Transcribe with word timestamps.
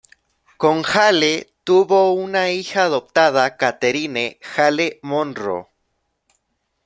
Con 0.57 0.81
Hale 0.91 1.53
tuvo 1.63 2.13
una 2.13 2.49
hija 2.49 2.85
adoptada, 2.85 3.55
Catherine 3.55 4.39
Hale-Monro. 4.57 5.69